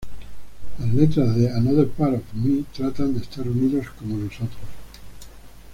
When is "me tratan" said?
2.33-3.13